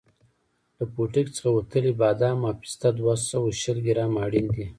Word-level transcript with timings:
له 0.77 0.85
پوټکي 0.93 1.31
څخه 1.37 1.49
وتلي 1.57 1.91
بادام 2.01 2.37
او 2.47 2.53
پسته 2.61 2.87
دوه 2.99 3.13
سوه 3.29 3.49
شل 3.61 3.77
ګرامه 3.87 4.19
اړین 4.25 4.45
دي. 4.55 4.65